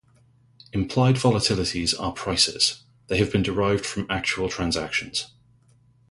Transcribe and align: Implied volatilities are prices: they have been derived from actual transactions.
Implied 0.73 1.13
volatilities 1.17 1.93
are 1.99 2.11
prices: 2.11 2.81
they 3.05 3.19
have 3.19 3.31
been 3.31 3.43
derived 3.43 3.85
from 3.85 4.07
actual 4.09 4.49
transactions. 4.49 5.27